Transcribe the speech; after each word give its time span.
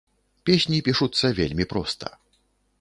Песні 0.49 0.79
пішуцца 0.87 1.31
вельмі 1.43 1.69
проста. 1.75 2.13